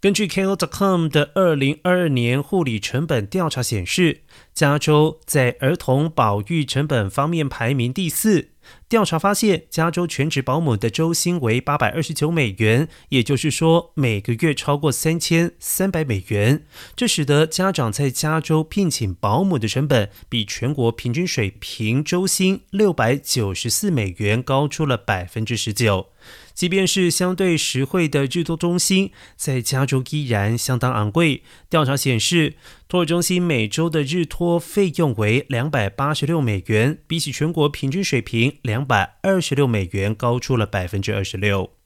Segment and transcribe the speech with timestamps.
[0.00, 4.20] 根据 Care.com 的二零二二年护理成本调查显示，
[4.54, 8.50] 加州在儿童保育成本方面排名第四。
[8.88, 16.64] 调查发现，加州全职保姆的周薪为八百二十九美元，也就是说每个月超过三千三百美元。
[16.96, 26.06] 这使得家长在加州聘请保姆的成本比全国平均水平周薪六百九十四美元高出了百分之十九。
[26.52, 31.42] 即便是相对实惠的日托中心，在加州依然相当昂贵。
[31.70, 32.54] 调查显示，
[32.88, 41.77] 托儿中心每周的日托费用为两百八十六美元，比起全国平均水平两百二十六美元高出了百分之二十六。